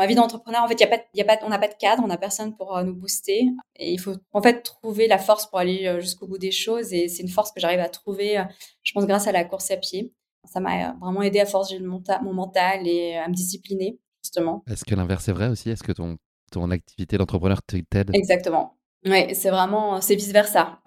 [0.00, 1.74] Ma vie d'entrepreneur, en fait, y a pas, y a pas, on n'a pas de
[1.74, 3.48] cadre, on n'a personne pour euh, nous booster.
[3.76, 6.92] Et il faut en fait trouver la force pour aller euh, jusqu'au bout des choses.
[6.92, 8.44] Et c'est une force que j'arrive à trouver, euh,
[8.82, 10.14] je pense, grâce à la course à pied.
[10.50, 14.64] Ça m'a vraiment aidé à forger mon, mon mental et à me discipliner, justement.
[14.70, 15.68] Est-ce que l'inverse est vrai aussi?
[15.68, 16.16] Est-ce que ton,
[16.50, 18.10] ton activité d'entrepreneur t'aide?
[18.14, 18.78] Exactement.
[19.04, 20.80] Oui, c'est vraiment, c'est vice versa.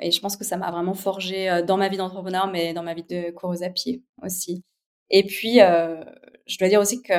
[0.00, 2.94] et je pense que ça m'a vraiment forgé dans ma vie d'entrepreneur, mais dans ma
[2.94, 4.64] vie de coureuse à pied aussi.
[5.10, 7.12] Et puis, je dois dire aussi que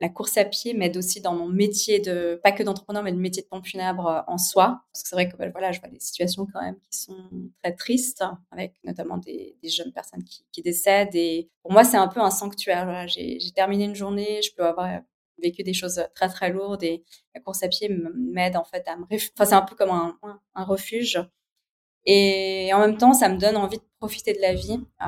[0.00, 3.16] la course à pied m'aide aussi dans mon métier de, pas que d'entrepreneur, mais le
[3.16, 4.82] métier de pompe funèbre euh, en soi.
[4.92, 7.16] Parce que c'est vrai que ben, voilà, je vois des situations quand même qui sont
[7.62, 11.14] très tristes, avec notamment des, jeunes personnes qui, décèdent.
[11.14, 13.06] Et pour moi, c'est un peu un sanctuaire.
[13.08, 15.00] J'ai terminé une journée, je peux avoir
[15.40, 18.96] vécu des choses très très lourdes et la course à pied m'aide en fait à
[18.96, 20.18] me, enfin c'est un peu comme un,
[20.56, 21.20] un, refuge.
[22.06, 24.80] Et en même temps, ça me donne envie de profiter de la vie.
[25.02, 25.06] Euh,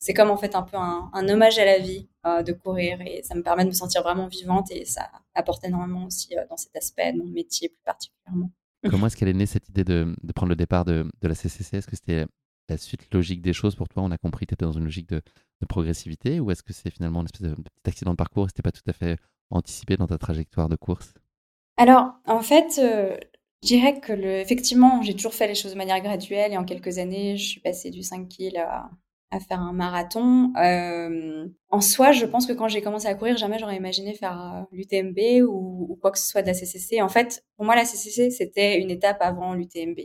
[0.00, 3.22] c'est comme en fait un peu un, hommage à la vie euh, de courir et
[3.22, 6.56] ça me permet de me sentir vraiment vivante et ça apporte énormément aussi euh, dans
[6.56, 8.50] cet aspect de mon métier plus particulièrement.
[8.88, 11.86] Comment est-ce qu'elle est née cette idée de, prendre le départ de, la CCC Est-ce
[11.86, 12.24] que c'était
[12.70, 14.02] la suite logique des choses pour toi?
[14.02, 15.20] On a compris que tu étais dans une logique de,
[15.68, 18.62] progressivité ou est-ce que c'est finalement une espèce de, petit accident de parcours et c'était
[18.62, 19.18] pas tout à fait
[19.50, 21.12] anticipé dans ta trajectoire de course?
[21.76, 23.18] Alors, en fait, euh,
[23.62, 26.64] je dirais que le, effectivement, j'ai toujours fait les choses de manière graduelle et en
[26.64, 28.90] quelques années, je suis passée du 5 kg à
[29.30, 30.52] à faire un marathon.
[30.56, 34.40] Euh, en soi, je pense que quand j'ai commencé à courir, jamais j'aurais imaginé faire
[34.40, 37.00] euh, l'UTMB ou, ou, quoi que ce soit de la CCC.
[37.00, 39.98] En fait, pour moi, la CCC, c'était une étape avant l'UTMB.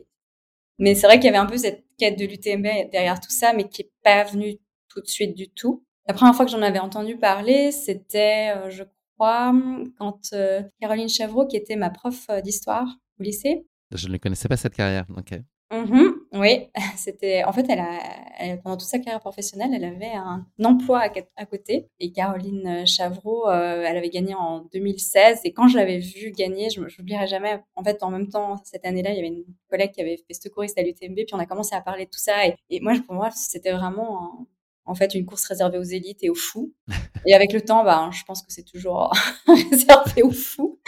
[0.77, 3.53] Mais c'est vrai qu'il y avait un peu cette quête de l'UTMB derrière tout ça,
[3.53, 4.57] mais qui est pas venue
[4.89, 5.83] tout de suite du tout.
[6.07, 8.83] La première fois que j'en avais entendu parler, c'était, euh, je
[9.15, 9.53] crois,
[9.97, 12.87] quand euh, Caroline Chavreau, qui était ma prof d'histoire
[13.19, 13.65] au lycée.
[13.91, 15.05] Je ne connaissais pas cette carrière.
[15.17, 15.39] Ok.
[15.71, 20.46] Mmh oui, c'était en fait elle a pendant toute sa carrière professionnelle, elle avait un
[20.63, 25.68] emploi à, côté et Caroline euh, Chavreau, euh, elle avait gagné en 2016 et quand
[25.68, 27.62] je l'avais vue gagner, je n'oublierai jamais.
[27.75, 30.34] En fait, en même temps cette année-là, il y avait une collègue qui avait fait
[30.34, 32.81] ce couriste à l'UTMB puis on a commencé à parler de tout ça et, et
[32.81, 34.46] moi pour moi c'était vraiment
[34.85, 36.73] en fait une course réservée aux élites et aux fous.
[37.28, 39.12] Et avec le temps, bah, je pense que c'est toujours
[39.72, 40.79] réservé aux fous.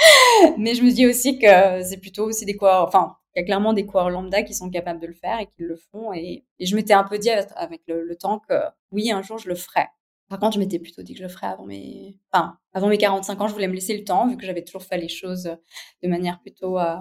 [0.59, 3.45] Mais je me dis aussi que c'est plutôt aussi des quoi, enfin il y a
[3.45, 6.11] clairement des coureurs lambda qui sont capables de le faire et qui le font.
[6.11, 8.55] Et, je m'étais un peu dit avec le, temps que
[8.91, 9.85] oui, un jour, je le ferai.
[10.27, 12.97] Par contre, je m'étais plutôt dit que je le ferais avant mes, enfin, avant mes
[12.97, 13.47] 45 ans.
[13.47, 15.55] Je voulais me laisser le temps, vu que j'avais toujours fait les choses
[16.01, 16.95] de manière plutôt euh,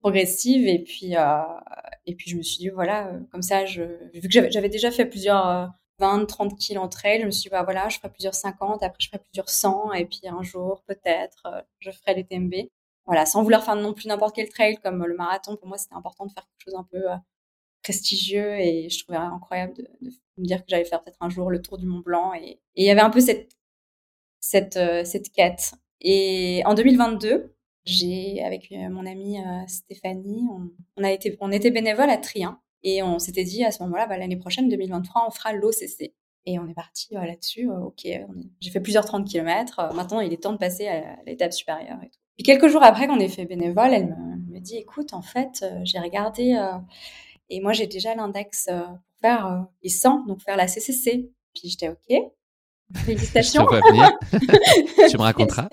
[0.00, 0.66] progressive.
[0.66, 1.38] Et puis, euh,
[2.04, 3.82] et puis, je me suis dit, voilà, euh, comme ça, je,
[4.12, 5.70] vu que j'avais déjà fait plusieurs
[6.00, 8.82] 20, 30 kills entre elles, je me suis dit, bah voilà, je ferai plusieurs 50,
[8.82, 12.54] après je ferai plusieurs 100, et puis un jour, peut-être, je ferai les TMB
[13.06, 15.56] voilà, sans vouloir faire non plus n'importe quel trail comme le marathon.
[15.56, 17.16] Pour moi, c'était important de faire quelque chose un peu euh,
[17.82, 21.62] prestigieux et je trouvais incroyable de, me dire que j'allais faire peut-être un jour le
[21.62, 22.34] tour du Mont Blanc.
[22.34, 23.56] Et, il y avait un peu cette,
[24.40, 25.74] cette, euh, cette quête.
[26.00, 27.54] Et en 2022,
[27.84, 29.38] j'ai, avec euh, mon amie
[29.68, 30.42] Stéphanie,
[30.96, 34.06] on, a été, on était bénévole à Trien et on s'était dit à ce moment-là,
[34.06, 36.12] bah, l'année prochaine, 2023, on fera l'OCC.
[36.48, 37.68] Et on est parti là-dessus.
[37.68, 38.06] ok,
[38.60, 39.94] j'ai fait plusieurs 30 km.
[39.94, 42.20] maintenant, il est temps de passer à l'étape supérieure et tout.
[42.36, 45.80] Puis quelques jours après qu'on ait fait bénévole, elle me, dit écoute, en fait, euh,
[45.84, 46.78] j'ai regardé euh,
[47.50, 51.30] et moi j'ai déjà l'index euh, pour faire les 100, donc faire la CCC.
[51.54, 52.32] Puis j'étais ok.
[53.04, 53.66] Félicitations.
[55.10, 55.68] tu me raconteras.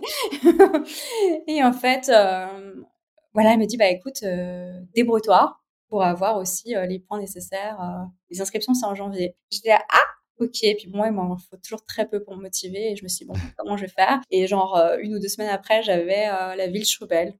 [1.47, 2.07] et en fait,
[3.33, 4.23] voilà, elle me dit bah écoute,
[4.95, 5.57] débrouille-toi,
[5.89, 7.77] pour avoir aussi les points nécessaires.
[8.31, 9.35] les inscriptions, c'est en janvier.
[9.51, 10.12] J'étais ah,
[10.43, 10.59] ok.
[10.77, 12.91] Puis bon, il m'en faut toujours très peu pour me motiver.
[12.91, 14.21] Et je me suis dit, bon, comment je vais faire?
[14.31, 17.33] Et genre, une ou deux semaines après, j'avais la ville Choubel,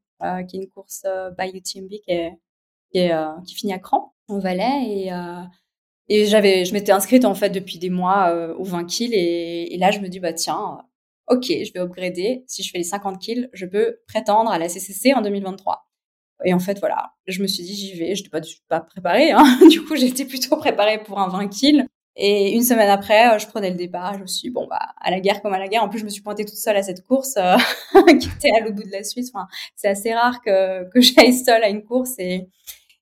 [0.48, 1.06] qui est une course
[1.38, 3.10] by UTMB qui,
[3.46, 4.84] qui, finit à Cran, au Valais.
[4.88, 5.12] Et,
[6.10, 9.14] et j'avais, je m'étais inscrite en fait depuis des mois aux 20 kills.
[9.14, 10.80] Et, et, là, je me dis, bah tiens,
[11.28, 12.44] ok, je vais upgrader.
[12.48, 15.86] Si je fais les 50 kills, je peux prétendre à la CCC en 2023.
[16.46, 18.16] Et en fait, voilà, je me suis dit, j'y vais.
[18.16, 19.32] Je n'étais pas, pas préparée.
[19.32, 19.60] Hein.
[19.70, 21.86] Du coup, j'étais plutôt préparée pour un 20 kills.
[22.16, 24.14] Et une semaine après, je prenais le départ.
[24.14, 25.84] Je me suis dit, bon, bah, à la guerre comme à la guerre.
[25.84, 27.56] En plus, je me suis pointée toute seule à cette course euh,
[28.20, 29.32] qui était à l'autre bout de la Suisse.
[29.34, 32.14] Enfin, c'est assez rare que, que j'aille seule à une course.
[32.20, 32.48] Et,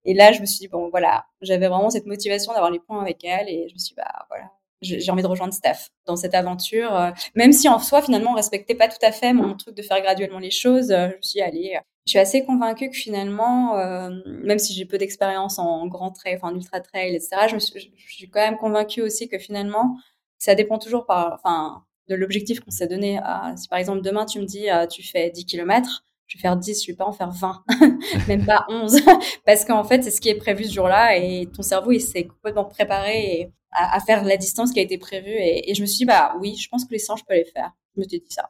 [0.06, 3.02] et là, je me suis dit, bon, voilà, j'avais vraiment cette motivation d'avoir les points
[3.02, 3.50] avec elle.
[3.50, 4.46] Et je me suis dit, bah, voilà,
[4.82, 6.96] j'ai envie de rejoindre Steph dans cette aventure.
[6.96, 9.82] Euh, même si en soi, finalement, on respectait pas tout à fait mon truc de
[9.82, 12.96] faire graduellement les choses, euh, je me suis dit, allez, je suis assez convaincue que
[12.96, 17.48] finalement, euh, même si j'ai peu d'expérience en grand trail, enfin en ultra trail, etc.,
[17.50, 19.98] je, me suis, je, suis quand même convaincue aussi que finalement,
[20.40, 23.20] ça dépend toujours par, enfin, de l'objectif qu'on s'est donné.
[23.56, 26.86] si par exemple demain tu me dis, tu fais 10 km, je vais faire 10,
[26.86, 27.64] je vais pas en faire 20,
[28.30, 29.02] même pas 11,
[29.46, 32.24] parce qu'en fait, c'est ce qui est prévu ce jour-là et ton cerveau, il s'est
[32.24, 36.00] complètement préparé à, faire la distance qui a été prévue et, et, je me suis
[36.00, 37.72] dit, bah oui, je pense que les 100, je peux les faire.
[37.96, 38.50] Je me suis dit ça.